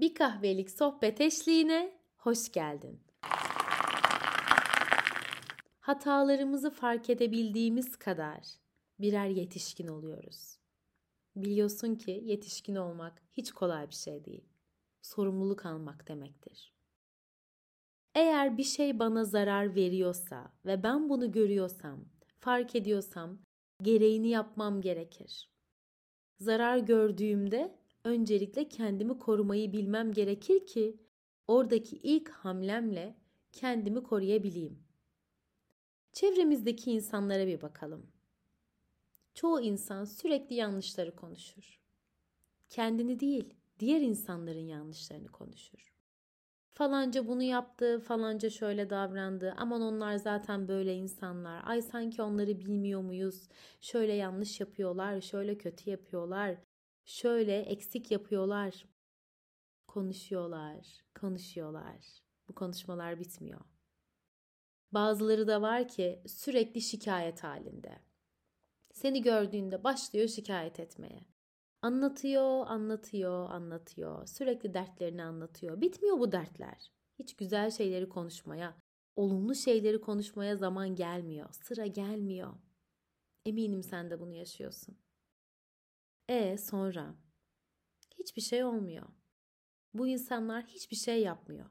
[0.00, 3.00] Bir kahvelik sohbet eşliğine hoş geldin.
[5.80, 8.46] Hatalarımızı fark edebildiğimiz kadar
[9.00, 10.58] birer yetişkin oluyoruz.
[11.36, 14.44] Biliyorsun ki yetişkin olmak hiç kolay bir şey değil.
[15.02, 16.72] Sorumluluk almak demektir.
[18.14, 22.04] Eğer bir şey bana zarar veriyorsa ve ben bunu görüyorsam,
[22.40, 23.38] fark ediyorsam
[23.82, 25.50] gereğini yapmam gerekir.
[26.40, 30.96] Zarar gördüğümde öncelikle kendimi korumayı bilmem gerekir ki
[31.46, 33.16] oradaki ilk hamlemle
[33.52, 34.78] kendimi koruyabileyim.
[36.12, 38.06] Çevremizdeki insanlara bir bakalım.
[39.34, 41.80] Çoğu insan sürekli yanlışları konuşur.
[42.68, 45.94] Kendini değil, diğer insanların yanlışlarını konuşur.
[46.72, 49.54] Falanca bunu yaptı, falanca şöyle davrandı.
[49.56, 51.62] Aman onlar zaten böyle insanlar.
[51.64, 53.48] Ay sanki onları bilmiyor muyuz?
[53.80, 56.56] Şöyle yanlış yapıyorlar, şöyle kötü yapıyorlar
[57.06, 58.86] şöyle eksik yapıyorlar.
[59.88, 62.22] Konuşuyorlar, konuşuyorlar.
[62.48, 63.60] Bu konuşmalar bitmiyor.
[64.92, 67.98] Bazıları da var ki sürekli şikayet halinde.
[68.92, 71.26] Seni gördüğünde başlıyor şikayet etmeye.
[71.82, 74.26] Anlatıyor, anlatıyor, anlatıyor.
[74.26, 75.80] Sürekli dertlerini anlatıyor.
[75.80, 76.92] Bitmiyor bu dertler.
[77.18, 78.76] Hiç güzel şeyleri konuşmaya,
[79.16, 81.48] olumlu şeyleri konuşmaya zaman gelmiyor.
[81.52, 82.52] Sıra gelmiyor.
[83.46, 85.05] Eminim sen de bunu yaşıyorsun.
[86.28, 87.14] E sonra?
[88.18, 89.08] Hiçbir şey olmuyor.
[89.94, 91.70] Bu insanlar hiçbir şey yapmıyor.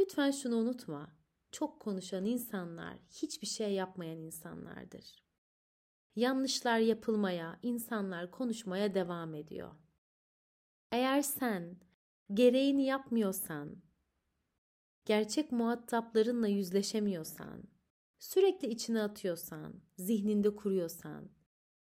[0.00, 1.16] Lütfen şunu unutma.
[1.52, 5.24] Çok konuşan insanlar hiçbir şey yapmayan insanlardır.
[6.16, 9.74] Yanlışlar yapılmaya, insanlar konuşmaya devam ediyor.
[10.92, 11.76] Eğer sen
[12.34, 13.82] gereğini yapmıyorsan,
[15.04, 17.62] gerçek muhataplarınla yüzleşemiyorsan,
[18.18, 21.30] sürekli içine atıyorsan, zihninde kuruyorsan,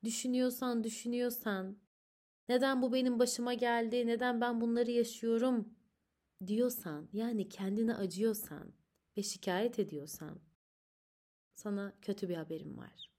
[0.03, 1.78] Düşünüyorsan, düşünüyorsan,
[2.50, 5.75] neden bu benim başıma geldi, neden ben bunları yaşıyorum
[6.47, 8.73] diyorsan, yani kendine acıyorsan
[9.17, 10.39] ve şikayet ediyorsan,
[11.56, 13.12] sana kötü bir haberim var.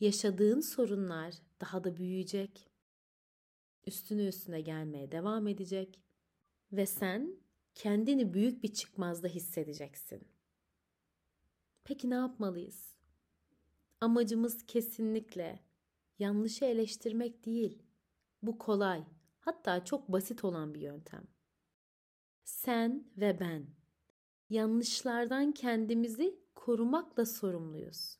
[0.00, 2.70] Yaşadığın sorunlar daha da büyüyecek.
[3.86, 6.00] Üstüne üstüne gelmeye devam edecek
[6.72, 7.36] ve sen
[7.74, 10.28] kendini büyük bir çıkmazda hissedeceksin.
[11.84, 12.99] Peki ne yapmalıyız?
[14.00, 15.60] Amacımız kesinlikle
[16.18, 17.82] yanlışı eleştirmek değil.
[18.42, 19.04] Bu kolay,
[19.40, 21.26] hatta çok basit olan bir yöntem.
[22.44, 23.66] Sen ve ben
[24.50, 28.18] yanlışlardan kendimizi korumakla sorumluyuz.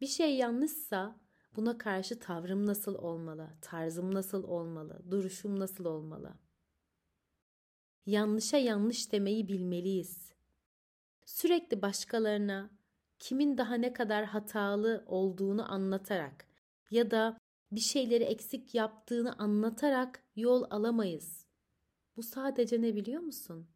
[0.00, 1.20] Bir şey yanlışsa
[1.56, 6.34] buna karşı tavrım nasıl olmalı, tarzım nasıl olmalı, duruşum nasıl olmalı?
[8.06, 10.32] Yanlışa yanlış demeyi bilmeliyiz.
[11.24, 12.70] Sürekli başkalarına
[13.22, 16.46] kimin daha ne kadar hatalı olduğunu anlatarak
[16.90, 17.38] ya da
[17.72, 21.46] bir şeyleri eksik yaptığını anlatarak yol alamayız.
[22.16, 23.68] Bu sadece ne biliyor musun?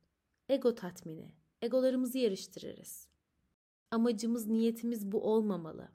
[0.49, 1.35] Ego tatmini.
[1.63, 3.09] Egolarımızı yarıştırırız.
[3.91, 5.89] Amacımız, niyetimiz bu olmamalı.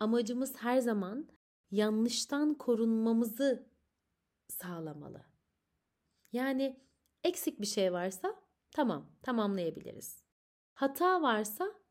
[0.00, 1.28] Amacımız her zaman
[1.70, 3.68] yanlıştan korunmamızı
[4.48, 5.24] sağlamalı.
[6.32, 6.80] Yani
[7.24, 8.34] eksik bir şey varsa
[8.70, 10.24] tamam, tamamlayabiliriz.
[10.74, 11.85] Hata varsa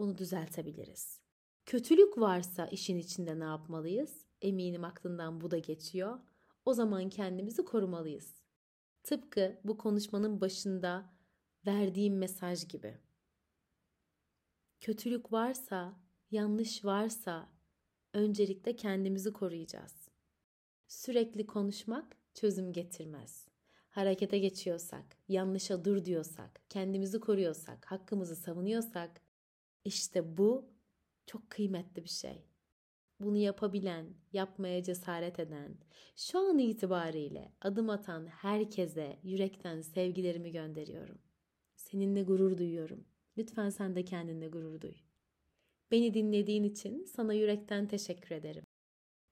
[0.00, 1.20] onu düzeltebiliriz.
[1.66, 4.24] Kötülük varsa işin içinde ne yapmalıyız?
[4.42, 6.18] Eminim aklından bu da geçiyor.
[6.64, 8.34] O zaman kendimizi korumalıyız.
[9.02, 11.12] Tıpkı bu konuşmanın başında
[11.66, 12.98] verdiğim mesaj gibi.
[14.80, 16.00] Kötülük varsa,
[16.30, 17.48] yanlış varsa
[18.12, 20.08] öncelikle kendimizi koruyacağız.
[20.88, 23.48] Sürekli konuşmak çözüm getirmez.
[23.90, 29.20] Harekete geçiyorsak, yanlışa dur diyorsak, kendimizi koruyorsak, hakkımızı savunuyorsak
[29.84, 30.70] işte bu
[31.26, 32.46] çok kıymetli bir şey.
[33.20, 35.76] Bunu yapabilen, yapmaya cesaret eden,
[36.16, 41.18] şu an itibariyle adım atan herkese yürekten sevgilerimi gönderiyorum.
[41.76, 43.04] Seninle gurur duyuyorum.
[43.38, 44.94] Lütfen sen de kendinle gurur duy.
[45.90, 48.64] Beni dinlediğin için sana yürekten teşekkür ederim.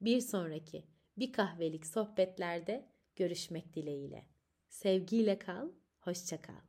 [0.01, 0.85] Bir sonraki
[1.19, 4.27] bir kahvelik sohbetlerde görüşmek dileğiyle.
[4.69, 5.69] Sevgiyle kal,
[5.99, 6.68] hoşça kal.